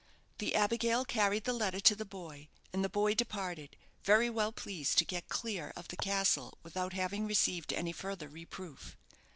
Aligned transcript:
The 0.39 0.55
abigail 0.55 1.05
carried 1.05 1.43
the 1.43 1.53
letter 1.53 1.79
to 1.81 1.95
the 1.95 2.05
boy, 2.05 2.49
and 2.73 2.83
the 2.83 2.89
boy 2.89 3.13
departed, 3.13 3.75
very 4.03 4.31
well 4.31 4.51
pleased 4.51 4.97
to 4.97 5.05
get 5.05 5.29
clear 5.29 5.71
of 5.75 5.89
the 5.89 5.95
castle 5.95 6.57
without 6.63 6.93
having 6.93 7.27
received 7.27 7.71
any 7.71 7.91
further 7.91 8.27
reproof. 8.27 8.97